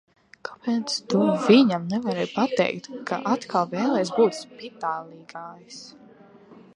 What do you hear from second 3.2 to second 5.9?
atkal vēlies būt spitālīgais?